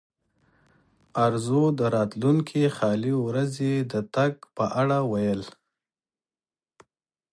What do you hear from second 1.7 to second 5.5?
د راتلونکې خالي ورځې د تګ په اړه وویل.